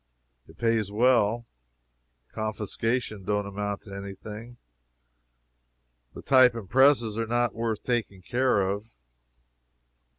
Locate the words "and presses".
6.55-7.19